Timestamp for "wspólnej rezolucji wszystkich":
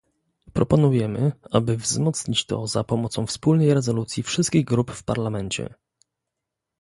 3.27-4.65